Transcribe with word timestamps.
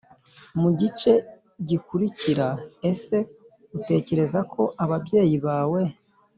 Mu 0.59 0.69
gice 0.79 1.11
gikurikira 1.67 2.47
ese 2.89 3.17
utekereza 3.77 4.39
ko 4.53 4.61
ababyeyi 4.83 5.37
bawe 5.45 5.81